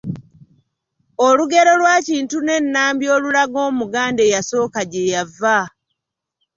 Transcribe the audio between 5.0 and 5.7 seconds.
yava.